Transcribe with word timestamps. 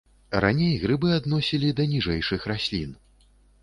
Раней 0.45 0.73
грыбы 0.85 1.13
адносілі 1.19 1.69
да 1.83 1.89
ніжэйшых 1.95 2.51
раслін. 2.57 3.01